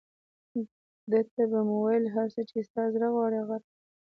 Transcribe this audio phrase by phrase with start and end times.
[1.11, 3.71] ده ته به مو ویل، هر څه چې ستا زړه غواړي هغه راوړه.